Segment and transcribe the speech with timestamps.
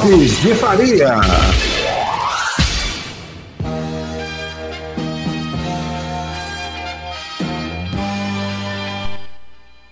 [0.00, 1.20] Lopes de Faria.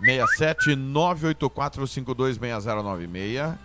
[0.01, 3.59] 67 984526096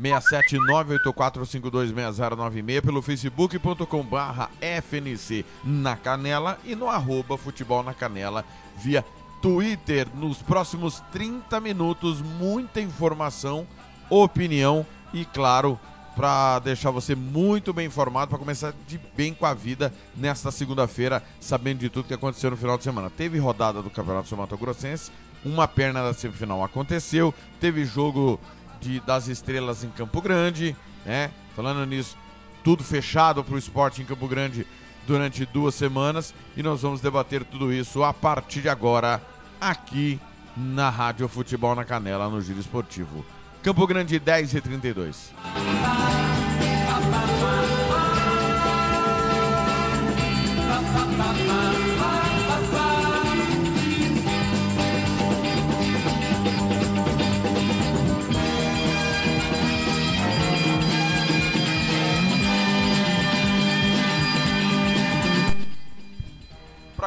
[0.00, 9.04] 67984526096 pelo facebook.com barra FNC na Canela e no arroba Futebol na Canela via
[9.42, 10.08] Twitter.
[10.14, 13.66] Nos próximos 30 minutos, muita informação,
[14.08, 15.78] opinião e, claro,
[16.16, 21.22] para deixar você muito bem informado, para começar de bem com a vida nesta segunda-feira,
[21.40, 23.10] sabendo de tudo que aconteceu no final de semana.
[23.10, 25.10] Teve rodada do Campeonato Sul Mato Grossense,
[25.44, 28.38] uma perna da semifinal aconteceu, teve jogo
[28.80, 31.30] de, das estrelas em Campo Grande, né?
[31.54, 32.16] Falando nisso,
[32.64, 34.66] tudo fechado para o esporte em Campo Grande
[35.06, 39.20] durante duas semanas e nós vamos debater tudo isso a partir de agora
[39.60, 40.20] aqui
[40.56, 43.24] na Rádio Futebol na Canela, no Giro Esportivo.
[43.62, 45.32] Campo Grande 10 e 32.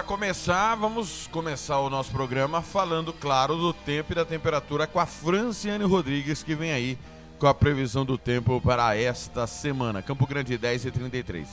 [0.03, 5.00] Para começar, vamos começar o nosso programa falando, claro, do tempo e da temperatura com
[5.00, 6.97] a Franciane Rodrigues, que vem aí
[7.40, 10.02] com a previsão do tempo para esta semana.
[10.02, 11.47] Campo Grande 10 e 33.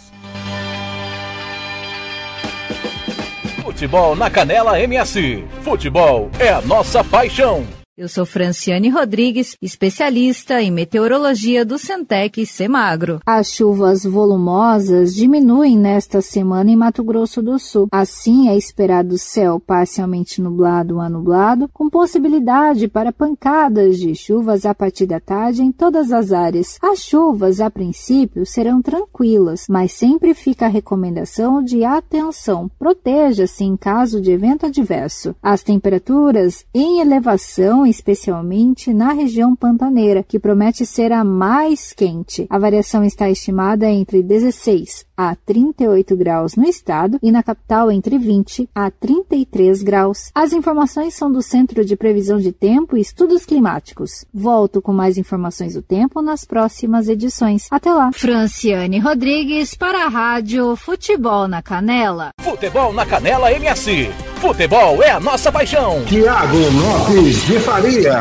[3.63, 5.47] Futebol na Canela MS.
[5.63, 7.80] Futebol é a nossa paixão.
[8.01, 13.21] Eu sou Franciane Rodrigues, especialista em meteorologia do Centec Semagro.
[13.27, 17.89] As chuvas volumosas diminuem nesta semana em Mato Grosso do Sul.
[17.93, 24.75] Assim, é esperado céu parcialmente nublado a nublado, com possibilidade para pancadas de chuvas a
[24.75, 26.79] partir da tarde em todas as áreas.
[26.81, 32.71] As chuvas, a princípio, serão tranquilas, mas sempre fica a recomendação de atenção.
[32.79, 35.37] Proteja-se em caso de evento adverso.
[35.43, 42.47] As temperaturas em elevação especialmente na região pantaneira, que promete ser a mais quente.
[42.49, 48.17] A variação está estimada entre 16 a 38 graus no estado e na capital entre
[48.17, 50.31] 20 a 33 graus.
[50.35, 54.25] As informações são do Centro de Previsão de Tempo e Estudos Climáticos.
[54.33, 57.67] Volto com mais informações do tempo nas próximas edições.
[57.71, 58.11] Até lá.
[58.15, 62.31] Franciane Rodrigues para a Rádio Futebol na Canela.
[62.41, 64.30] Futebol na Canela MS.
[64.41, 66.03] Futebol é a nossa paixão.
[66.07, 68.21] Tiago Lopes de Faria.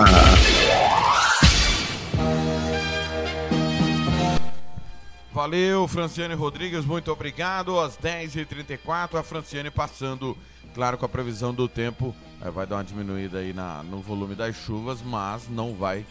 [5.32, 7.80] Valeu, Franciane Rodrigues, muito obrigado.
[7.80, 10.38] Às 10h34, a Franciane passando,
[10.76, 12.14] claro, com a previsão do tempo.
[12.54, 16.06] Vai dar uma diminuída aí na, no volume das chuvas, mas não vai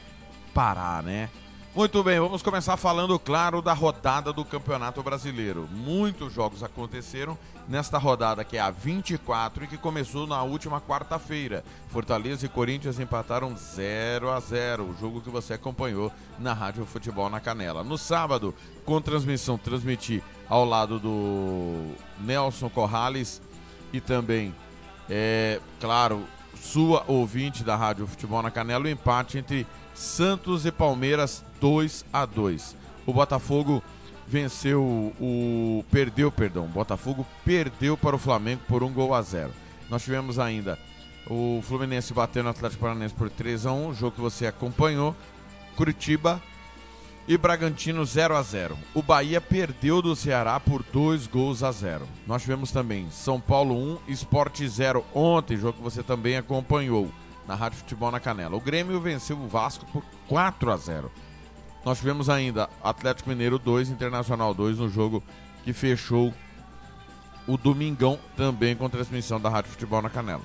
[0.55, 1.29] parar, né?
[1.75, 5.69] Muito bem, vamos começar falando, claro, da rodada do Campeonato Brasileiro.
[5.71, 7.39] Muitos jogos aconteceram
[7.69, 11.63] nesta rodada, que é a 24 e que começou na última quarta-feira.
[11.91, 17.29] Fortaleza e Corinthians empataram 0 a 0 o jogo que você acompanhou na Rádio Futebol
[17.29, 17.85] na Canela.
[17.85, 18.55] No sábado,
[18.85, 23.43] com transmissão, transmiti ao lado do Nelson Corrales
[23.93, 24.55] e também,
[25.09, 26.25] é, claro,
[26.57, 29.67] sua ouvinte da Rádio Futebol na Canela, o empate entre
[29.99, 32.77] Santos e Palmeiras 2 a 2.
[33.05, 33.83] O Botafogo
[34.29, 39.51] venceu o perdeu, perdão, o Botafogo perdeu para o Flamengo por um gol a zero.
[39.91, 40.79] Nós tivemos ainda
[41.29, 45.17] o Fluminense batendo o Atlético Paranaense por 3 a 1, jogo que você acompanhou.
[45.75, 46.41] Curitiba
[47.27, 48.79] e Bragantino 0 a 0.
[48.95, 52.07] O Bahia perdeu do Ceará por 2 gols a 0.
[52.25, 57.11] Nós tivemos também São Paulo 1, Esporte 0 ontem, jogo que você também acompanhou
[57.49, 58.55] na Rádio Futebol na Canela.
[58.55, 61.11] O Grêmio venceu o Vasco por 4 a 0.
[61.83, 65.23] Nós tivemos ainda Atlético Mineiro 2, Internacional 2 no jogo
[65.65, 66.33] que fechou
[67.47, 70.43] o Domingão, também com transmissão da Rádio Futebol na Canela.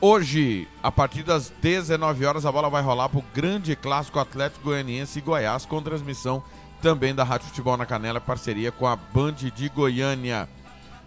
[0.00, 4.64] Hoje, a partir das 19 horas, a bola vai rolar para o grande clássico Atlético
[4.64, 6.42] Goianiense e Goiás, com transmissão
[6.80, 10.48] também da Rádio Futebol na Canela, parceria com a Band de Goiânia.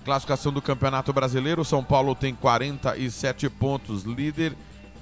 [0.06, 4.56] Classificação do Campeonato Brasileiro: São Paulo tem 47 pontos, líder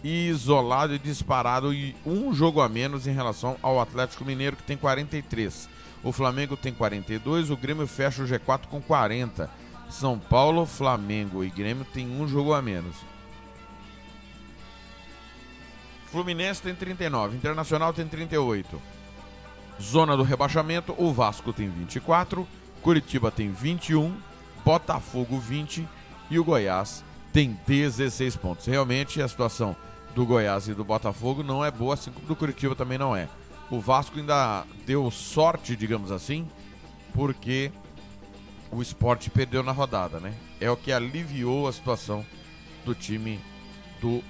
[0.04, 4.76] isolado e disparado, e um jogo a menos em relação ao Atlético Mineiro, que tem
[4.76, 5.70] 43.
[6.04, 9.50] O Flamengo tem 42, o Grêmio fecha o G4 com 40.
[9.90, 12.96] São Paulo, Flamengo e Grêmio tem um jogo a menos.
[16.08, 18.82] Fluminense tem 39, Internacional tem 38.
[19.82, 22.48] Zona do rebaixamento, o Vasco tem 24,
[22.82, 24.16] Curitiba tem 21,
[24.64, 25.88] Botafogo 20
[26.30, 28.66] e o Goiás tem 16 pontos.
[28.68, 29.76] Realmente a situação
[30.14, 33.28] do Goiás e do Botafogo não é boa, assim como do Curitiba também não é.
[33.70, 36.48] O Vasco ainda deu sorte, digamos assim,
[37.14, 37.72] porque
[38.72, 40.34] o esporte perdeu na rodada, né?
[40.60, 42.26] É o que aliviou a situação
[42.86, 43.40] do time
[44.02, 44.24] do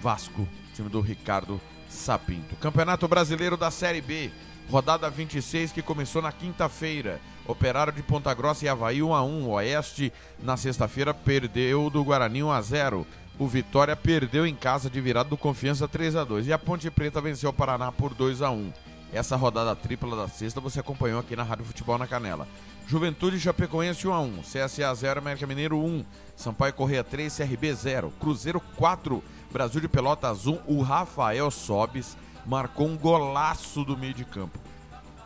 [0.00, 2.56] Vasco, time do Ricardo Sapinto.
[2.56, 4.30] Campeonato Brasileiro da Série B,
[4.70, 7.20] rodada 26 que começou na quinta-feira.
[7.46, 9.48] Operário de Ponta Grossa e Havaí 1 a 1.
[9.48, 13.06] Oeste na sexta-feira perdeu do Guarani 1 a 0.
[13.38, 16.90] O Vitória perdeu em casa de virada do Confiança 3 a 2 e a Ponte
[16.90, 18.72] Preta venceu o Paraná por 2 a 1.
[19.12, 22.48] Essa rodada tripla da sexta você acompanhou aqui na Rádio Futebol na Canela.
[22.88, 26.04] Juventude Chapecoense 1 a 1, CSA 0, América Mineiro 1,
[26.34, 32.88] Sampaio Correia 3, CRB 0, Cruzeiro 4, Brasil de Pelotas 1, o Rafael Sobes marcou
[32.88, 34.58] um golaço do meio de campo.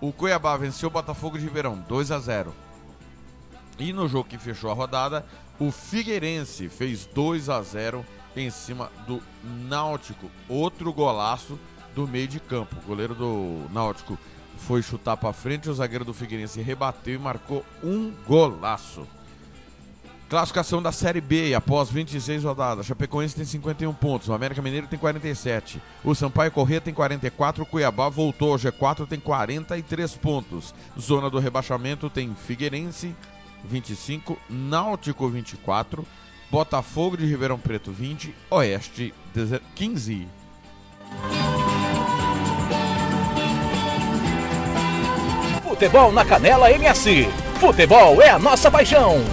[0.02, 2.54] O Cuiabá venceu o Botafogo de Ribeirão 2 a 0.
[3.78, 5.24] E no jogo que fechou a rodada,
[5.58, 8.04] o Figueirense fez 2 a 0
[8.36, 9.22] em cima do
[9.68, 10.30] Náutico.
[10.48, 11.58] Outro golaço
[11.94, 12.76] do meio de campo.
[12.82, 14.18] O goleiro do Náutico
[14.56, 19.06] foi chutar para frente, o zagueiro do Figueirense rebateu e marcou um golaço.
[20.28, 22.86] Classificação da Série B após 26 rodadas.
[22.86, 25.78] Chapecoense tem 51 pontos, o América Mineiro tem 47.
[26.02, 30.74] O Sampaio Corrêa tem 44, o Cuiabá voltou ao G4 tem 43 pontos.
[30.98, 33.14] Zona do rebaixamento tem Figueirense
[33.64, 36.06] 25, Náutico 24,
[36.50, 39.14] Botafogo de Ribeirão Preto 20, Oeste
[39.74, 40.28] 15.
[45.62, 47.28] Futebol na Canela MS.
[47.58, 49.24] Futebol é a nossa paixão.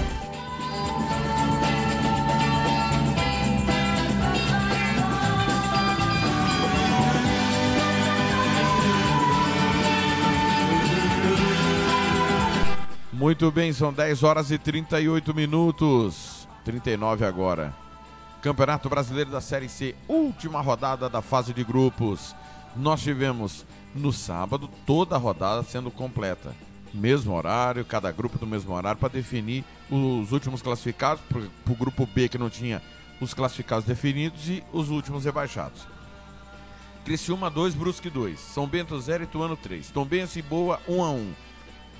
[13.20, 16.48] Muito bem, são 10 horas e 38 minutos.
[16.64, 17.76] 39 agora.
[18.42, 22.34] Campeonato Brasileiro da Série C, última rodada da fase de grupos.
[22.78, 26.56] Nós tivemos no sábado toda a rodada sendo completa.
[26.94, 32.06] Mesmo horário, cada grupo do mesmo horário, para definir os últimos classificados, para o grupo
[32.06, 32.82] B que não tinha
[33.20, 35.86] os classificados definidos e os últimos rebaixados.
[37.04, 41.12] Criciúma 2, Brusque 2, São Bento 0 e Tuano 3, Tombense e Boa 1 a
[41.12, 41.49] 1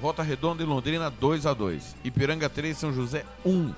[0.02, 3.74] Volta Redonda e Londrina 2 a 2 Ipiranga 3, São José 1.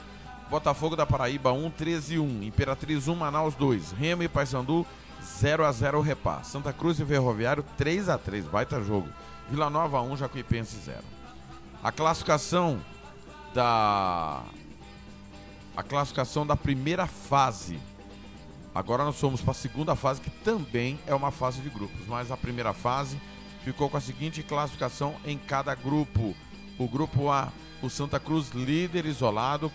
[0.52, 2.44] Botafogo da Paraíba 1, 13 e 1.
[2.44, 3.94] Imperatriz 1, Manaus 2.
[3.94, 4.86] Remo e Paysandu
[5.24, 6.44] 0 a 0 Repá.
[6.44, 9.10] Santa Cruz e Ferroviário 3 a 3 Baita jogo.
[9.50, 11.00] Vila Nova 1, Jacuipense 0.
[11.84, 12.80] A classificação
[13.54, 14.44] da
[15.76, 17.80] a classificação da primeira fase.
[18.76, 22.30] Agora nós somos para a segunda fase, que também é uma fase de grupos, mas
[22.30, 23.18] a primeira fase
[23.64, 26.36] ficou com a seguinte classificação em cada grupo.
[26.78, 27.52] O grupo A,
[27.82, 29.72] o Santa Cruz líder isolado,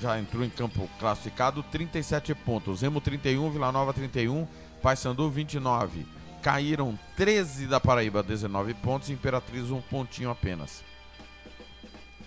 [0.00, 2.82] já entrou em campo classificado, 37 pontos.
[2.82, 4.46] Remo 31, Vila Nova 31,
[4.82, 6.06] Paysandu 29.
[6.42, 10.82] Caíram 13 da Paraíba, 19 pontos, Imperatriz um pontinho apenas.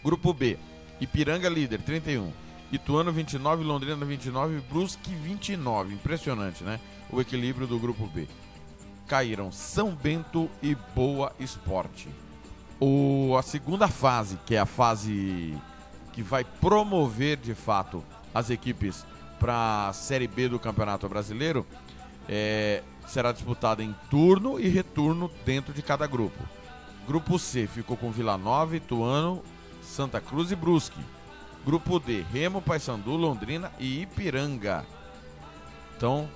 [0.02, 0.58] Grupo B,
[1.02, 2.32] Ipiranga líder, 31.
[2.72, 5.94] Ituano 29, Londrina 29, Brusque 29.
[5.94, 6.80] Impressionante, né?
[7.12, 8.28] O equilíbrio do grupo B
[9.08, 12.10] caíram São Bento e Boa Esporte.
[12.80, 15.58] O, a segunda fase, que é a fase
[16.12, 19.06] que vai promover de fato as equipes
[19.40, 21.66] para a Série B do Campeonato Brasileiro,
[22.28, 26.44] é, será disputada em turno e retorno dentro de cada grupo.
[27.08, 29.44] Grupo C ficou com Vila Nova, Ituano,
[29.82, 31.00] Santa Cruz e Brusque.
[31.66, 34.86] Grupo D, Remo, Paysandu, Londrina e Ipiranga.
[35.96, 36.30] Então,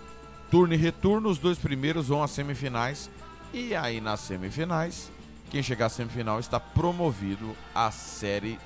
[0.49, 3.09] turno e retorno, os dois primeiros vão às semifinais
[3.53, 5.11] E aí nas semifinais,
[5.49, 8.59] quem chegar à semifinal está promovido à Série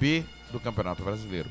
[0.00, 1.48] B do Campeonato Brasileiro.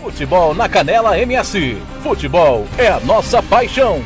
[0.00, 1.76] Futebol na Canela MS.
[2.02, 4.02] Futebol é a nossa paixão.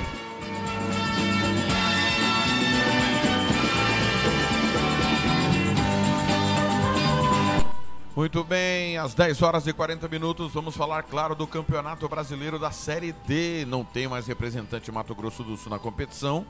[8.20, 12.70] Muito bem, às 10 horas e 40 minutos, vamos falar, claro, do Campeonato Brasileiro da
[12.70, 13.64] Série D.
[13.66, 16.44] Não tem mais representante Mato Grosso do Sul na competição,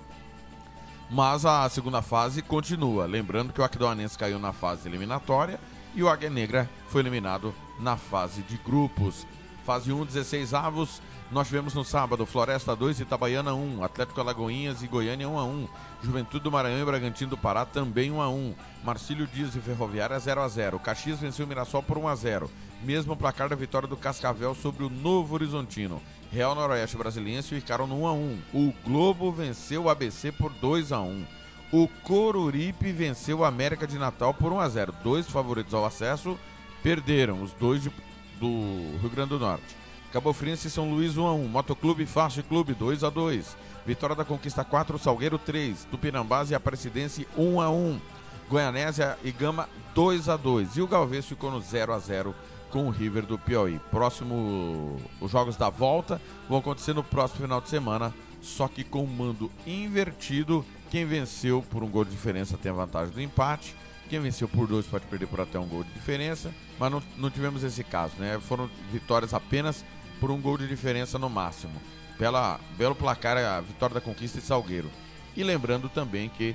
[1.08, 3.06] mas a segunda fase continua.
[3.06, 5.60] Lembrando que o Aquidauanense caiu na fase eliminatória
[5.94, 9.24] e o Águia Negra foi eliminado na fase de grupos.
[9.64, 11.00] Fase 1, 16 avos.
[11.30, 15.68] Nós tivemos no sábado Floresta 2, Itabaiana 1, Atlético Alagoinhas e Goiânia 1 a 1,
[16.02, 20.18] Juventude do Maranhão e Bragantino do Pará também 1 a 1, Marcílio Dias e Ferroviária
[20.18, 22.50] 0 a 0, Caxias venceu o Mirassol por 1 a 0,
[22.82, 26.02] mesmo placar da vitória do Cascavel sobre o Novo Horizontino.
[26.32, 28.38] Real Noroeste Brasiliense ficaram no 1 a 1.
[28.52, 31.24] O Globo venceu o ABC por 2 a 1.
[31.70, 34.94] O Coruripe venceu o América de Natal por 1 a 0.
[35.04, 36.36] Dois favoritos ao acesso
[36.82, 37.92] perderam, os dois de,
[38.40, 39.79] do Rio Grande do Norte.
[40.12, 44.16] Cabo Friense e São Luís 1 a 1, Motoclube Fast Clube 2 a 2, Vitória
[44.16, 48.00] da Conquista 4, Salgueiro 3, Tupinambás e Aparecidense 1 a 1,
[48.48, 52.34] Goianésia e Gama 2 a 2 e o Galvez ficou no 0 a 0
[52.70, 53.80] com o River do Piauí.
[53.90, 58.12] Próximo, os jogos da volta vão acontecer no próximo final de semana,
[58.42, 60.64] só que com o mando invertido.
[60.90, 63.76] Quem venceu por um gol de diferença tem a vantagem do empate.
[64.08, 67.30] Quem venceu por dois pode perder por até um gol de diferença, mas não, não
[67.30, 68.40] tivemos esse caso, né?
[68.40, 69.84] Foram vitórias apenas
[70.20, 71.80] por um gol de diferença no máximo.
[72.18, 74.90] Bela, belo placar a vitória da Conquista e Salgueiro.
[75.34, 76.54] E lembrando também que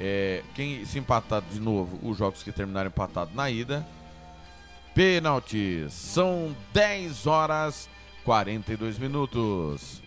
[0.00, 3.86] é, quem se empatar de novo, os jogos que terminaram empatados na ida,
[4.94, 5.92] pênaltis.
[5.92, 7.88] São 10 horas
[8.24, 10.02] 42 minutos.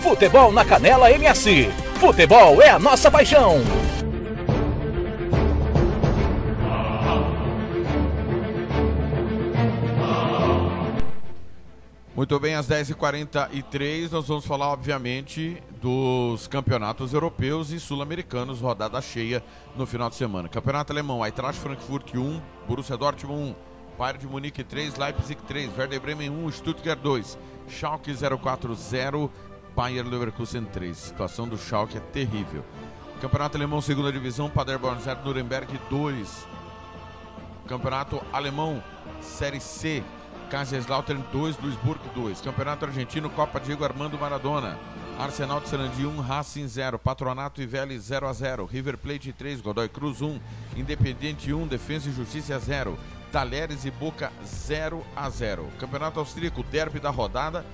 [0.00, 1.68] Futebol na Canela MS.
[2.00, 3.56] Futebol é a nossa paixão.
[12.18, 19.40] Muito bem, às 10h43 nós vamos falar, obviamente, dos campeonatos europeus e sul-americanos, rodada cheia
[19.76, 20.48] no final de semana.
[20.48, 23.54] Campeonato alemão, Eintracht Frankfurt 1, Borussia Dortmund
[23.92, 29.30] 1, Bayern de Munique 3, Leipzig 3, Werder Bremen 1, Stuttgart 2, Schalke 040,
[29.76, 30.90] Bayern Leverkusen 3.
[30.90, 32.64] A situação do Schalke é terrível.
[33.20, 36.48] Campeonato alemão, segunda divisão, Paderborn 0, Nuremberg 2.
[37.68, 38.82] Campeonato alemão,
[39.20, 40.02] Série C,
[40.50, 42.40] Kaiserslautern 2, Duisburg 2.
[42.40, 44.78] Campeonato Argentino, Copa Diego Armando Maradona.
[45.18, 46.98] Arsenal de Sarandi 1, Racing 0.
[46.98, 48.64] Patronato e Vélez 0 a 0.
[48.64, 50.40] River Plate 3, Godoy Cruz 1.
[50.76, 52.98] Independiente 1, Defesa e Justiça 0.
[53.30, 55.68] Talheres e Boca 0 a 0.
[55.78, 57.64] Campeonato Austríaco, derby da rodada.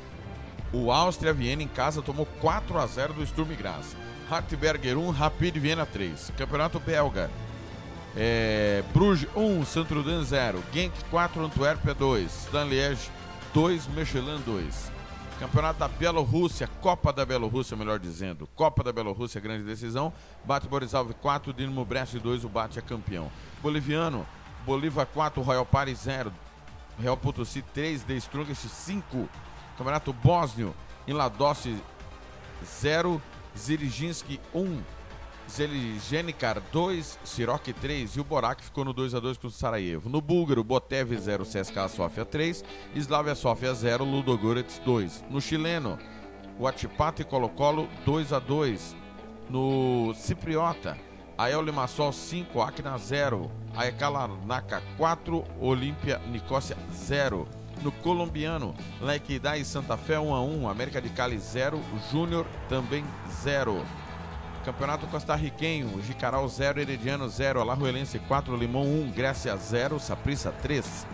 [0.72, 3.96] O Áustria Viena em casa tomou 4 a 0 do Sturm Graz.
[4.28, 6.32] Hartberger 1, Rapid Viena 3.
[6.36, 7.30] Campeonato Belga,
[8.16, 10.62] é, Bruges 1, Saint-Trudan 0.
[10.72, 12.44] Genk 4, Antuérpia 2.
[12.46, 13.10] Stan Liège
[13.52, 14.92] 2, Michelin 2.
[15.38, 18.48] Campeonato da Bielorrússia, Copa da Bielorrússia, melhor dizendo.
[18.54, 20.12] Copa da Bielorrússia, grande decisão.
[20.44, 23.30] Bate Borisalve 4, Dinamo Brest 2, o Bate é campeão.
[23.60, 24.24] Boliviano,
[24.64, 26.32] Bolívar 4, Royal Paris 0.
[27.00, 29.28] Real Potosí 3, The Strongest 5.
[29.76, 30.72] Campeonato Bósnio,
[31.06, 31.76] em Ladossi
[32.64, 33.20] 0,
[33.58, 34.80] Ziriginski 1.
[35.50, 40.08] Zeligenikar 2, Siroc 3 e o Borac ficou no 2 a 2 com o Sarajevo.
[40.08, 42.64] No búlgaro, Botev 0, CSKA Sofia 3,
[42.96, 45.24] Slavia Sofia 0, Ludogorets 2.
[45.30, 45.98] No chileno,
[46.58, 48.96] Huachipato e Colo-Colo 2 a 2.
[49.50, 50.96] No cipriota,
[51.36, 57.46] Ael Limassol 5, Acna 0, Aekalarnaca 4, Olímpia Nicócia 0.
[57.82, 62.46] No colombiano, La Equidad e Santa Fé 1 a 1, América de Cali 0, Júnior
[62.68, 63.04] também
[63.42, 63.84] 0.
[64.64, 71.06] Campeonato Costarriquenho, Jicaral 0, Herediano 0, Alajuelense 4, Limão 1, Grécia 0, Saprissa 3.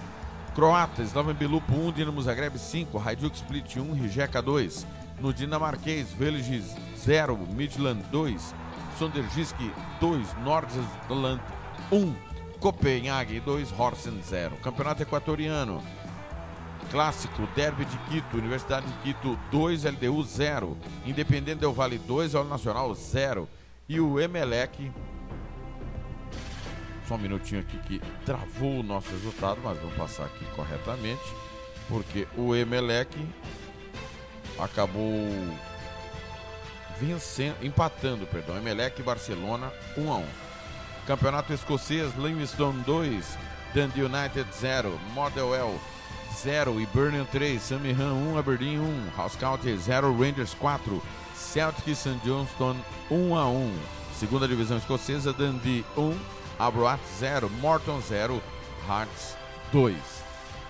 [0.55, 4.87] Croata, Slaven Bilupo 1, Dinamo Zagreb 5, Hajduk Split 1, Rijeka 2.
[5.21, 8.55] No dinamarquês, Veliges 0, Midland 2,
[8.97, 9.57] Sondergisk
[9.99, 11.41] 2, Nordland
[11.91, 12.15] 1,
[12.61, 14.59] Copenhague 2, Horsen 0.
[14.63, 15.83] Campeonato Equatoriano,
[16.91, 20.77] Clássico, Derby de Quito, Universidade de Quito 2, LDU 0.
[21.07, 23.49] Independente Del Vale 2, Óleo Nacional 0.
[23.89, 24.91] E o Emelec.
[27.07, 31.23] Só um minutinho aqui que travou o nosso resultado, mas vamos passar aqui corretamente.
[31.89, 33.17] Porque o Emelec
[34.59, 35.29] acabou
[37.01, 38.57] vencendo, empatando, perdão.
[38.57, 40.25] Emelec e Barcelona 1 a 1.
[41.07, 43.39] Campeonato Escocês, Livingstone 2,
[43.75, 45.81] Dundee United 0, Motherwell
[46.35, 51.03] 0 e Birmingham 3, Samihan 1, Aberdeen 1, House County 0, Rangers 4,
[51.35, 52.21] Celtic e St.
[52.25, 52.77] Johnston
[53.11, 53.73] 1 a 1.
[54.19, 56.17] Segunda divisão escocesa, Dundee 1,
[56.59, 58.43] Abroat 0, Morton 0,
[58.89, 59.37] Hearts
[59.73, 59.97] 2.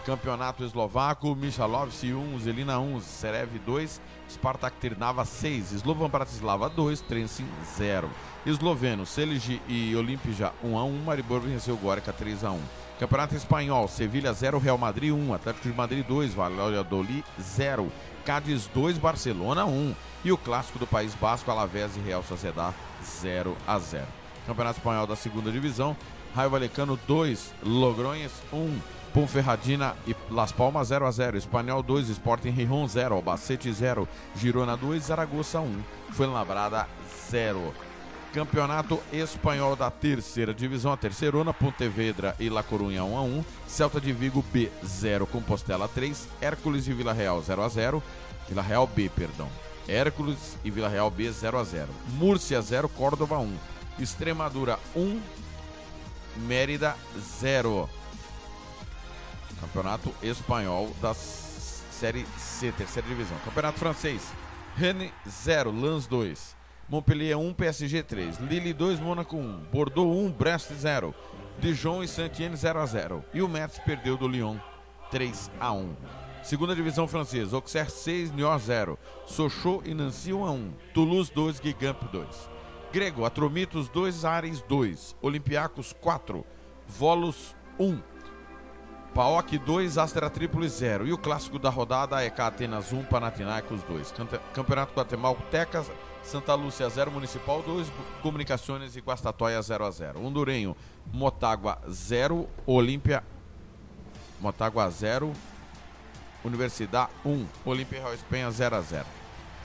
[0.04, 7.46] Campeonato eslovaco, Michalovce 1, Zelina 1, Serev 2, Spartak Trnava 6, Slovan Bratislava 2, Trenčín
[7.76, 8.08] 0.
[8.46, 12.60] Esloveno, Seligi e Olimpija 1 a 1, Maribor venceu Gorica 3 a 1.
[12.98, 17.92] Campeonato Espanhol, Sevilha 0, Real Madrid 1, Atlético de Madrid 2, Valladolid 0,
[18.24, 23.54] Cádiz 2, Barcelona 1 e o clássico do País Basco, Alavés e Real Sociedad 0
[23.66, 24.06] a 0.
[24.46, 25.94] Campeonato Espanhol da segunda divisão,
[26.34, 28.78] Raio Valecano 2, Logronhas 1,
[29.12, 34.76] Ponferradina e Las Palmas 0 a 0, Espanhol 2, Sporting Rijon 0, Albacete 0, Girona
[34.76, 36.86] 2, Zaragoza 1, Fuenlabrada
[37.28, 37.72] 0.
[38.32, 44.00] Campeonato Espanhol da Terceira Divisão, a Terceirona, Pontevedra e La Corunha 1 a 1, Celta
[44.00, 48.02] de Vigo B 0, Compostela 3, Hércules e Vila Real 0 a 0,
[48.48, 49.48] Vila Real B, perdão.
[49.88, 51.88] Hércules e Vila Real B 0 a 0.
[52.16, 53.52] Múrcia 0, Córdoba 1.
[53.98, 55.20] Extremadura 1,
[56.46, 56.96] Mérida
[57.40, 57.90] 0.
[59.60, 63.36] Campeonato Espanhol da Série C, terceira divisão.
[63.44, 64.32] Campeonato Francês.
[64.74, 66.56] Rennes 0, Lens 2.
[66.88, 68.38] Montpellier 1, PSG 3.
[68.38, 69.66] Lille 2, Mônaco 1.
[69.70, 71.14] Bordeaux 1, Brest 0.
[71.58, 73.24] Dijon e Saint-Étienne 0 a 0.
[73.34, 74.58] E o Metz perdeu do Lyon
[75.10, 75.94] 3 a 1.
[76.42, 78.98] Segunda divisão francesa, Auxerre 6, Niort 0.
[79.26, 80.72] Sochaux e Nancy 1 a 1.
[80.94, 82.26] Toulouse 2, Gigamp 2.
[82.90, 85.16] Grego, Atromitos 2, Ares 2.
[85.20, 86.44] Olympiacos 4,
[86.88, 88.00] Volos 1.
[89.14, 91.06] PAOK 2, Astra Trípolis 0.
[91.06, 94.14] E o clássico da rodada é Atenas 1, Panathinaikos 2.
[94.54, 95.84] Campeonato Guatemalteca,
[96.22, 97.90] Santa Lúcia 0, Municipal 2,
[98.22, 100.24] Comunicações e Guastatoia 0 a 0.
[100.24, 100.76] Hondurenho,
[101.12, 103.24] Motagua 0, Olímpia
[104.40, 105.32] Motagua 0,
[106.42, 109.04] Universidade 1, Olímpia Real Espanha 0 a 0.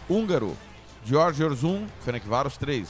[0.10, 0.58] Húngaro,
[1.06, 2.90] Georgios 1, Ferencváros 3,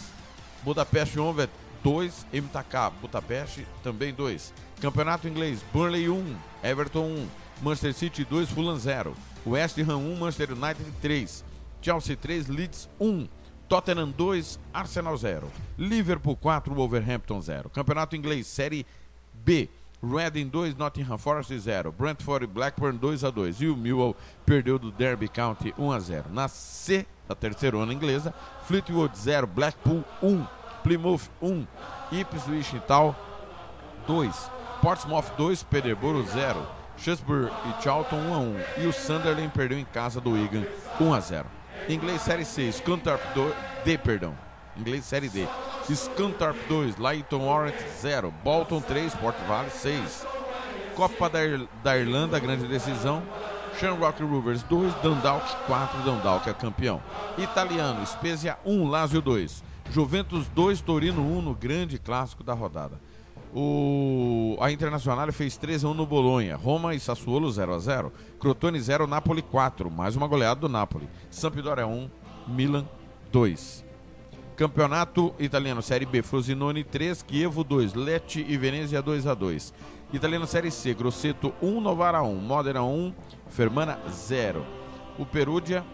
[0.64, 1.48] Budapeste 1,
[1.86, 4.52] 2, MTK, Budapeste também 2.
[4.82, 7.28] Campeonato Inglês, Burnley 1, Everton 1,
[7.62, 11.44] Manchester City 2, Fulham 0, West Ham 1, Manchester United 3,
[11.84, 13.30] Chelsea 3, Leeds 1,
[13.70, 17.70] Tottenham 2, Arsenal 0, Liverpool 4, Wolverhampton 0.
[17.70, 18.84] Campeonato Inglês, Série
[19.32, 19.70] B,
[20.02, 24.80] Reading 2, Nottingham Forest 0, Brentford e Blackburn 2 a 2 e o Millwall perdeu
[24.80, 26.26] do Derby County 1 a 0.
[26.32, 28.34] Na C, da terceira onda inglesa,
[28.66, 30.48] Fleetwood 0, Blackpool 1,
[30.86, 31.68] Plymouth 1,
[32.12, 33.16] Ipswich Town
[34.06, 34.30] 2,
[34.84, 36.64] Portsmouth 2, Peterborough 0,
[36.96, 40.64] Shrewsbury e Charlton 1 a 1 e o Sunderland perdeu em casa do Wigan
[41.02, 41.46] 1 a 0.
[41.90, 43.52] Inglês Série C, Scunthorpe 2,
[43.84, 44.36] D, perdão.
[44.78, 45.48] Inglês Série D.
[45.92, 50.28] Scunthorpe 2, Leighton Orient 0, Bolton 3, Port Vale 6.
[50.96, 53.24] Copa da, Ir da Irlanda, grande decisão.
[53.80, 57.02] Shamrock Rovers 2, Dundalk 4, Dundalk é campeão.
[57.40, 59.64] Italiano, Spezia 1, Lazio 2.
[59.92, 63.00] Juventus 2, Torino 1 no grande clássico da rodada.
[63.54, 66.58] O, a Internacional fez 3 a 1 no Bolonha.
[66.58, 68.12] Roma e Sassuolo 0 a 0.
[68.38, 69.90] Crotone 0, Napoli 4.
[69.90, 71.08] Mais uma goleada do Napoli.
[71.30, 72.10] Sampdoria 1,
[72.48, 72.86] Milan
[73.32, 73.86] 2.
[74.58, 79.74] Campeonato Italiano Série B, Frosinone 3, Chievo 2, Lecce e Venezia 2 a 2.
[80.14, 83.14] Italiano Série C, Grosseto 1, Novara 1, Modena 1,
[83.48, 84.66] Fermana 0.
[85.18, 85.86] O Perugia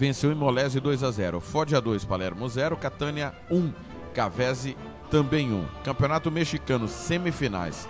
[0.00, 1.40] venceu em Molese 2 a 0.
[1.40, 3.70] Foggia 2, Palermo 0, Catania 1,
[4.14, 4.74] Cavese
[5.10, 5.62] também 1.
[5.84, 7.86] Campeonato Mexicano, semifinais.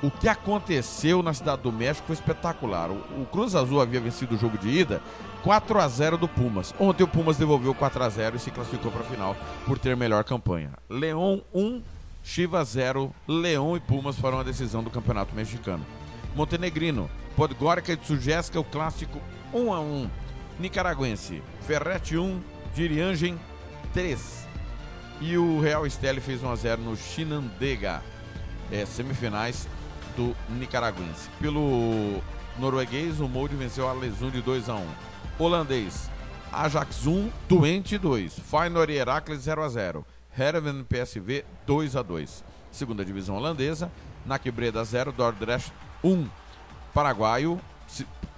[0.00, 2.88] O que aconteceu na Cidade do México foi espetacular.
[2.88, 5.02] O, o Cruz Azul havia vencido o jogo de ida
[5.42, 6.72] 4 a 0 do Pumas.
[6.78, 9.96] Ontem o Pumas devolveu 4 a 0 e se classificou para a final por ter
[9.96, 10.74] melhor campanha.
[10.88, 11.82] Leão 1,
[12.22, 13.12] Chivas 0.
[13.26, 15.84] Leão e Pumas foram a decisão do Campeonato Mexicano.
[16.36, 19.20] Montenegrino, Podgorica e Sujesca, o clássico
[19.52, 20.10] 1 a 1.
[20.58, 22.40] Nicaragüense, Ferrete 1,
[22.74, 23.38] Diriangem
[23.92, 24.48] 3.
[25.20, 28.02] E o Real Esteli fez 1 a 0 no Chinandega.
[28.70, 29.68] É, semifinais
[30.16, 31.28] do Nicaragüense.
[31.40, 32.20] Pelo
[32.58, 34.86] norueguês, o Molde venceu a Lesund de 2 a 1.
[35.38, 36.10] Holandês,
[36.52, 38.38] Ajax 1, Twente 2.
[38.40, 40.06] Feyenoord e Heracles 0 a 0.
[40.36, 42.44] Herenveen PSV 2 a 2.
[42.70, 43.90] Segunda divisão holandesa,
[44.26, 46.28] Nakbreda 0, Dordrecht 1.
[46.92, 47.60] Paraguaio,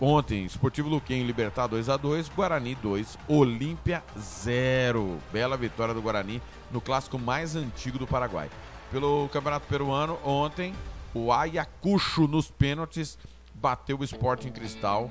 [0.01, 5.19] ontem, Esportivo Luquem Libertar 2 a 2, Guarani 2, Olímpia 0.
[5.33, 8.51] Bela vitória do Guarani no clássico mais antigo do Paraguai.
[8.91, 10.75] Pelo Campeonato Peruano, ontem,
[11.15, 13.19] o Ayacucho nos pênaltis
[13.55, 15.11] bateu o Sporting Cristal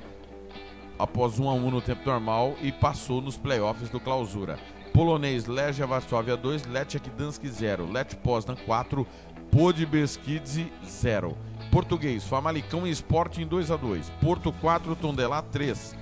[0.97, 4.59] após 1 a 1 no tempo normal e passou nos playoffs do Clausura.
[4.93, 9.07] Polonês Legia Varsóvia 2, Lech Gdansk 0, Lech Poznan 4,
[9.49, 11.48] Podbeskidze 0.
[11.71, 15.95] Português, Famalicão e Sporting 2 a 2, Porto 4, Tondela 3,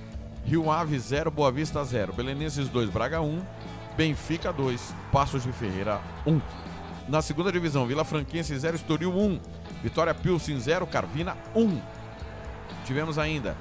[0.48, 2.14] Rio Ave 0, Boa Vista 0.
[2.14, 3.42] Belenenses 2, Braga 1.
[3.98, 6.40] Benfica 2, Passos de Ferreira 1.
[7.06, 9.40] Na segunda divisão, Vila Franquense 0, Estoril 1.
[9.82, 11.78] Vitória Pilsen 0, Carvina 1.
[12.86, 13.54] Tivemos ainda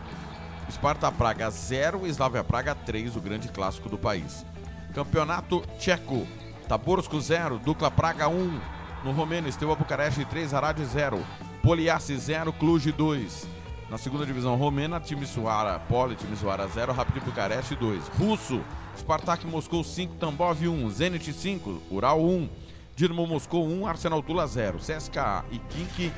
[0.71, 4.45] Sparta Praga 0, Slavia Praga 3, o grande clássico do país.
[4.93, 6.25] Campeonato Tcheco,
[6.69, 8.59] Taborsko 0, Dukla Praga 1.
[9.03, 11.21] No Romênio, Steaua Bucareste 3, Arad 0.
[11.67, 13.45] Poliace 0, Cluj 2.
[13.89, 18.03] Na segunda divisão romena, Timisoara, Poli, Timisoara 0, Rapid Bucareste 2.
[18.17, 18.63] Russo,
[18.97, 22.49] Spartak Moscou 5, Tambov 1, Zenit 5, Ural 1,
[22.95, 26.13] Dinamo Moscou 1, Arsenal Tula 0, CSKA e Kink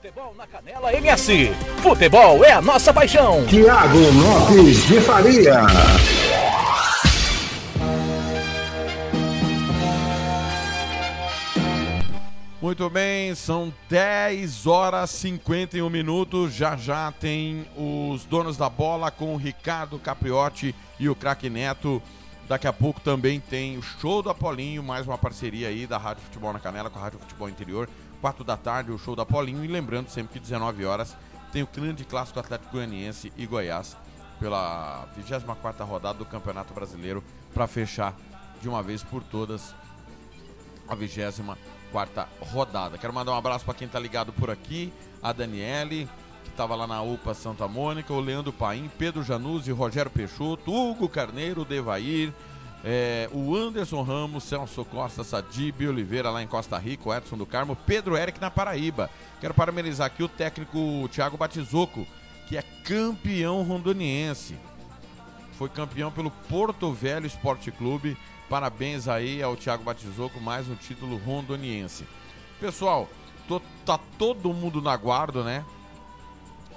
[0.00, 1.52] Futebol na Canela MS.
[1.82, 3.44] Futebol é a nossa paixão.
[3.44, 5.60] Tiago Lopes de Faria.
[12.62, 16.54] Muito bem, são 10 horas 51 minutos.
[16.54, 22.02] Já já tem os donos da bola com o Ricardo Capriotti e o craque Neto.
[22.48, 26.22] Daqui a pouco também tem o show do Apolinho, mais uma parceria aí da Rádio
[26.24, 27.86] Futebol na Canela com a Rádio Futebol Interior.
[28.20, 29.64] 4 da tarde, o show do Apolinho.
[29.64, 31.16] E lembrando sempre que 19 horas
[31.52, 33.96] tem o grande clássico Atlético Goianiense e Goiás
[34.38, 38.14] pela 24 rodada do Campeonato Brasileiro para fechar
[38.60, 39.74] de uma vez por todas
[40.88, 42.96] a 24 quarta rodada.
[42.96, 46.08] Quero mandar um abraço para quem tá ligado por aqui, a Daniele,
[46.44, 51.08] que estava lá na UPA Santa Mônica, o Leandro Paim, Pedro Januzzi, Rogério Peixoto, Hugo
[51.08, 52.32] Carneiro, Devair,
[52.84, 57.46] é, o Anderson Ramos, Celso Costa, Sadib Oliveira lá em Costa Rica, o Edson do
[57.46, 59.10] Carmo, Pedro Eric na Paraíba.
[59.40, 62.06] Quero parabenizar aqui o técnico Thiago Batizoco,
[62.48, 64.56] que é campeão rondoniense.
[65.52, 68.16] Foi campeão pelo Porto Velho Esporte Clube
[68.50, 72.04] Parabéns aí ao Thiago Batizoco, mais um título rondoniense.
[72.58, 73.08] Pessoal,
[73.46, 75.64] tô, tá todo mundo na guarda, né?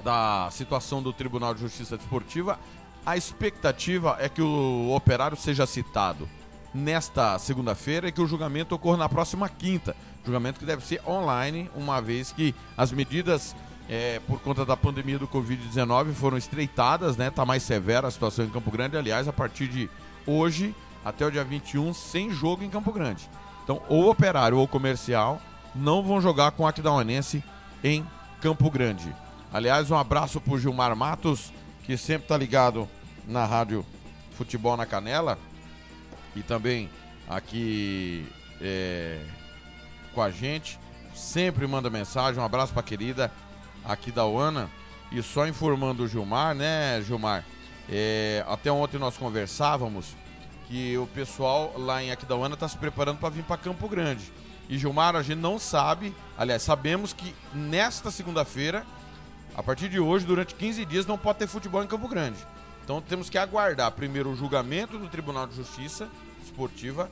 [0.03, 2.59] Da situação do Tribunal de Justiça Desportiva.
[3.05, 6.27] A expectativa é que o operário seja citado
[6.73, 9.95] nesta segunda-feira e que o julgamento ocorra na próxima quinta.
[10.25, 13.53] Julgamento que deve ser online, uma vez que as medidas
[13.89, 17.29] é, por conta da pandemia do Covid-19 foram estreitadas, né?
[17.29, 18.95] Tá mais severa a situação em Campo Grande.
[18.95, 19.89] Aliás, a partir de
[20.25, 23.29] hoje até o dia 21 sem jogo em Campo Grande.
[23.63, 25.41] Então, ou Operário ou Comercial
[25.75, 27.43] não vão jogar com o Aquidauanense
[27.83, 28.05] em
[28.39, 29.13] Campo Grande.
[29.51, 31.51] Aliás, um abraço para Gilmar Matos,
[31.83, 32.89] que sempre está ligado
[33.27, 33.85] na rádio
[34.31, 35.37] Futebol na Canela
[36.35, 36.89] e também
[37.27, 38.25] aqui
[38.59, 39.19] é,
[40.13, 40.79] com a gente.
[41.13, 42.41] Sempre manda mensagem.
[42.41, 43.31] Um abraço para a querida
[43.85, 44.69] aqui da Uana.
[45.11, 47.45] E só informando o Gilmar, né, Gilmar?
[47.87, 50.15] É, até ontem nós conversávamos
[50.67, 54.31] que o pessoal lá em Aquidauana está se preparando para vir para Campo Grande.
[54.69, 58.85] E Gilmar, a gente não sabe, aliás, sabemos que nesta segunda-feira,
[59.55, 62.37] a partir de hoje, durante 15 dias, não pode ter futebol em Campo Grande.
[62.83, 66.09] Então temos que aguardar primeiro o julgamento do Tribunal de Justiça
[66.43, 67.09] Esportiva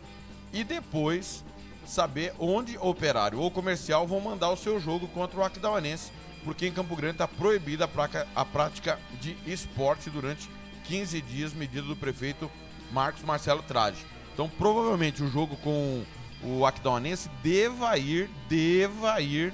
[0.51, 1.43] e depois
[1.85, 6.11] saber onde operário ou comercial vão mandar o seu jogo contra o Aquidauanense,
[6.43, 7.89] porque em Campo Grande está proibida
[8.35, 10.49] a prática de esporte durante
[10.85, 12.51] 15 dias, medida do prefeito
[12.91, 13.97] Marcos Marcelo Trade.
[14.33, 16.03] Então, provavelmente o jogo com
[16.43, 19.53] o Aquidauanense deva ir, deva ir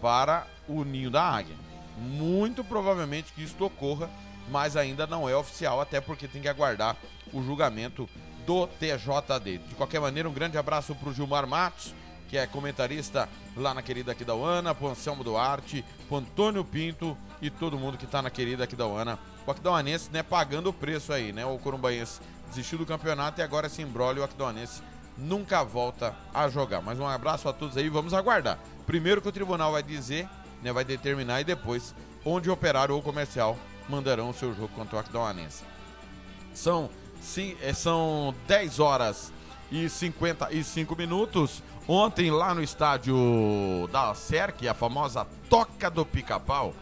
[0.00, 1.61] para o Ninho da Águia.
[2.02, 4.10] Muito provavelmente que isso ocorra,
[4.50, 6.96] mas ainda não é oficial, até porque tem que aguardar
[7.32, 8.08] o julgamento
[8.46, 9.58] do TJD.
[9.58, 11.94] De qualquer maneira, um grande abraço para o Gilmar Matos,
[12.28, 17.50] que é comentarista lá na querida Aquidauana, para o Anselmo Duarte, para Antônio Pinto e
[17.50, 19.18] todo mundo que está na querida Aquidauana.
[19.46, 23.68] O Aquidauanense, né, pagando o preço aí, né, o Corumbaense desistiu do campeonato e agora
[23.68, 24.82] se embrolha o Aquidauanense
[25.16, 26.80] nunca volta a jogar.
[26.80, 28.58] Mas um abraço a todos aí, vamos aguardar.
[28.86, 30.28] Primeiro que o tribunal vai dizer,
[30.62, 31.94] né, vai determinar e depois
[32.24, 35.64] onde o operário ou comercial mandarão o seu jogo contra o Aquidauanense.
[36.54, 36.88] São,
[37.20, 39.32] sim, é, são 10 horas
[39.70, 41.62] e 55 minutos.
[41.88, 46.72] Ontem, lá no estádio da SERC, a famosa Toca do Pica-Pau,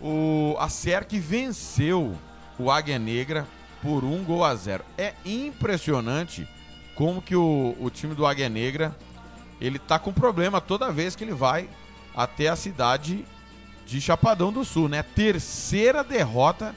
[0.00, 2.16] o, a SERC venceu
[2.58, 3.46] o Águia Negra
[3.82, 4.84] por um gol a zero.
[4.96, 6.46] É impressionante
[6.94, 8.94] como que o, o time do Águia Negra
[9.60, 11.68] ele tá com problema toda vez que ele vai
[12.14, 13.24] até a cidade
[13.86, 15.02] de Chapadão do Sul, né?
[15.02, 16.74] Terceira derrota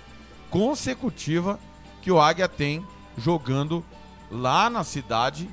[0.49, 1.59] consecutiva
[2.01, 2.85] que o Águia tem
[3.17, 3.83] jogando
[4.31, 5.49] lá na cidade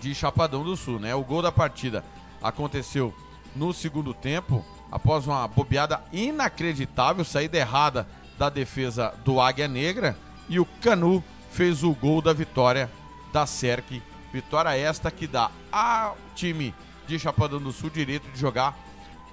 [0.00, 1.14] de Chapadão do Sul, né?
[1.14, 2.04] O gol da partida
[2.42, 3.14] aconteceu
[3.54, 8.06] no segundo tempo, após uma bobeada inacreditável, saída errada
[8.38, 10.16] da defesa do Águia Negra,
[10.48, 12.90] e o Canu fez o gol da vitória
[13.32, 14.02] da SERC.
[14.32, 16.74] Vitória esta que dá ao time
[17.08, 18.76] de Chapadão do Sul direito de jogar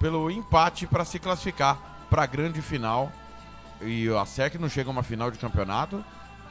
[0.00, 3.12] pelo empate para se classificar para a grande final.
[3.82, 6.02] E a SERC não chega a uma final de campeonato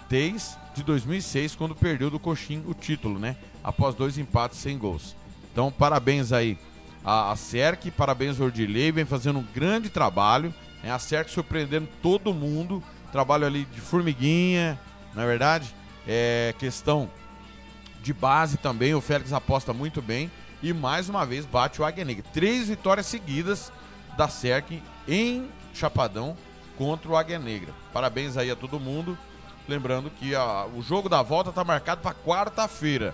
[0.07, 3.35] desde 2006, quando perdeu do Coxim o título, né?
[3.63, 5.15] Após dois empates sem gols.
[5.51, 6.59] Então, parabéns aí
[7.03, 10.53] a, a SERC, parabéns ao Ordilei, vem fazendo um grande trabalho.
[10.83, 10.91] Né?
[10.91, 12.83] A SERC surpreendendo todo mundo.
[13.11, 14.79] Trabalho ali de formiguinha,
[15.15, 15.73] não é verdade?
[16.07, 17.09] É questão
[18.03, 20.29] de base também, o Félix aposta muito bem.
[20.65, 22.25] E mais uma vez bate o Águia Negra.
[22.33, 23.71] Três vitórias seguidas
[24.17, 26.35] da SERC em Chapadão
[26.75, 27.71] contra o Águia Negra.
[27.93, 29.15] Parabéns aí a todo mundo.
[29.67, 33.13] Lembrando que a, o jogo da volta está marcado para quarta-feira.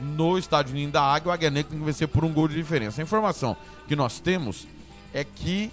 [0.00, 2.56] No estádio Ninho da Águia, o Águia Negra tem que vencer por um gol de
[2.56, 3.00] diferença.
[3.00, 4.66] A informação que nós temos
[5.14, 5.70] é que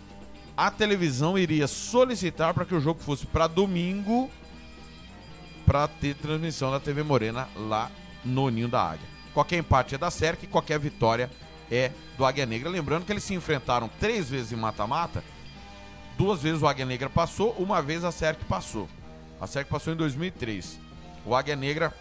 [0.55, 4.29] a televisão iria solicitar para que o jogo fosse para domingo
[5.65, 7.89] para ter transmissão da TV Morena lá
[8.23, 9.16] no Ninho da Águia.
[9.37, 11.29] Qualquer empate é da SERC, qualquer vitória
[11.69, 12.71] é do Águia Negra.
[12.71, 15.23] Lembrando que eles se enfrentaram três vezes em mata-mata.
[16.17, 18.89] Duas vezes o Águia Negra passou, uma vez a SERC passou.
[19.39, 20.79] A SERC passou em 2003.
[21.23, 21.93] O Águia Negra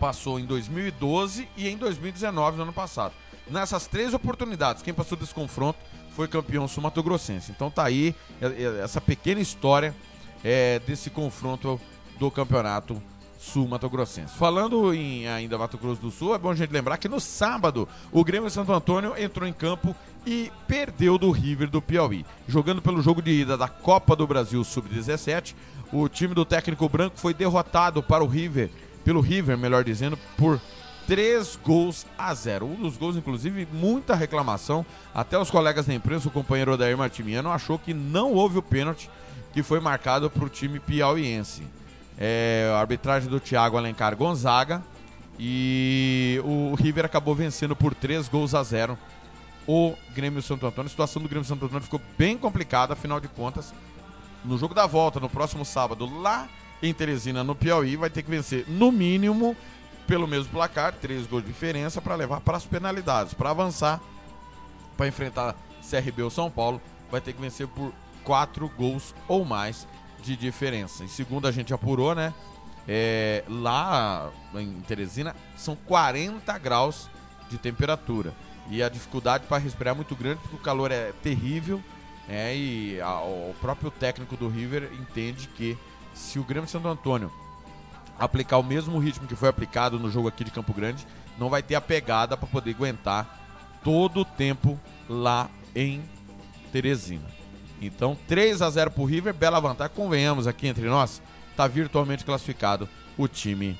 [0.00, 3.12] passou em 2012 e em 2019, no ano passado.
[3.46, 5.78] Nessas três oportunidades, quem passou desse confronto
[6.12, 7.50] foi campeão sul-mato-grossense.
[7.50, 9.94] Então tá aí é, é, essa pequena história
[10.42, 11.78] é, desse confronto
[12.18, 13.02] do campeonato
[13.38, 14.36] sul-mato grossense.
[14.36, 17.88] Falando em ainda Mato Grosso do Sul, é bom a gente lembrar que no sábado
[18.10, 19.94] o Grêmio Santo Antônio entrou em campo
[20.26, 22.26] e perdeu do River do Piauí.
[22.48, 25.54] Jogando pelo jogo de ida da Copa do Brasil Sub-17,
[25.92, 28.70] o time do técnico branco foi derrotado para o River,
[29.04, 30.60] pelo River, melhor dizendo, por
[31.06, 32.66] três gols a zero.
[32.66, 34.84] Um dos gols, inclusive, muita reclamação.
[35.14, 39.08] Até os colegas da imprensa, o companheiro Odair Martimiano, achou que não houve o pênalti
[39.52, 41.62] que foi marcado para o time piauiense.
[42.18, 44.82] É, a arbitragem do Thiago Alencar Gonzaga.
[45.38, 48.98] E o River acabou vencendo por três gols a zero
[49.68, 50.86] o Grêmio Santo Antônio.
[50.86, 53.74] A situação do Grêmio Santo Antônio ficou bem complicada, afinal de contas.
[54.42, 56.48] No jogo da volta, no próximo sábado, lá
[56.82, 59.54] em Teresina, no Piauí, vai ter que vencer no mínimo
[60.06, 63.34] pelo mesmo placar, três gols de diferença, para levar para as penalidades.
[63.34, 64.00] Para avançar,
[64.96, 65.54] para enfrentar
[65.88, 67.92] CRB ou São Paulo, vai ter que vencer por
[68.24, 69.86] quatro gols ou mais
[70.22, 71.04] de diferença.
[71.04, 72.32] Em segundo, a gente apurou, né?
[72.86, 77.08] É, lá em Teresina são 40 graus
[77.50, 78.32] de temperatura.
[78.70, 81.82] E a dificuldade para respirar é muito grande porque o calor é terrível.
[82.28, 85.76] É, e a, o próprio técnico do River entende que
[86.14, 87.32] se o Grêmio Santo Antônio
[88.18, 91.06] aplicar o mesmo ritmo que foi aplicado no jogo aqui de Campo Grande,
[91.38, 93.38] não vai ter a pegada para poder aguentar
[93.84, 94.78] todo o tempo
[95.08, 96.02] lá em
[96.72, 97.37] Teresina.
[97.80, 99.94] Então, 3 a 0 para o River, bela vantagem.
[99.94, 103.78] Convenhamos aqui entre nós, está virtualmente classificado o time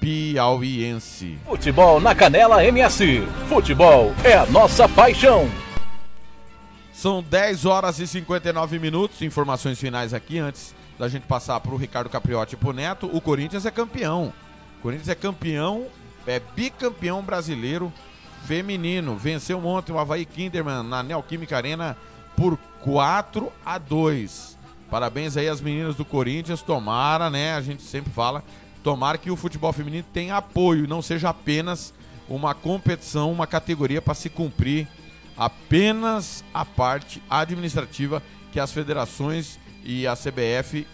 [0.00, 1.38] piauiense.
[1.44, 3.22] Futebol na Canela MS.
[3.48, 5.48] Futebol é a nossa paixão.
[6.92, 9.22] São 10 horas e 59 minutos.
[9.22, 13.10] Informações finais aqui antes da gente passar para o Ricardo Capriotti e para o Neto.
[13.12, 14.32] O Corinthians é campeão.
[14.78, 15.86] O Corinthians é campeão,
[16.26, 17.92] é bicampeão brasileiro
[18.46, 19.16] feminino.
[19.16, 21.96] Venceu ontem o Havaí Kinderman na Neoquímica Arena
[22.38, 24.56] por 4 a 2.
[24.88, 26.62] Parabéns aí às meninas do Corinthians.
[26.62, 27.54] Tomara, né?
[27.54, 28.44] A gente sempre fala.
[28.84, 31.92] Tomara que o futebol feminino tenha apoio, não seja apenas
[32.28, 34.86] uma competição, uma categoria para se cumprir
[35.36, 38.22] apenas a parte administrativa
[38.52, 40.86] que as federações e a CBF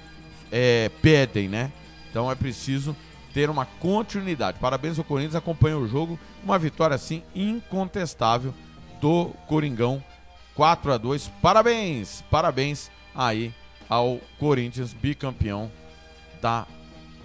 [0.50, 1.70] é, pedem, né?
[2.10, 2.96] Então é preciso
[3.34, 4.58] ter uma continuidade.
[4.58, 6.18] Parabéns ao Corinthians, acompanha o jogo.
[6.42, 8.54] Uma vitória, assim, incontestável
[8.98, 10.02] do Coringão
[10.54, 13.52] 4 a 2 Parabéns, parabéns aí
[13.88, 15.70] ao Corinthians, bicampeão
[16.40, 16.66] da,